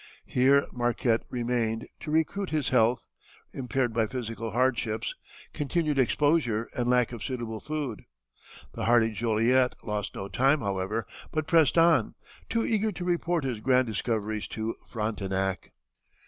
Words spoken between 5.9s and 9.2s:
exposure, and lack of suitable food. The hardy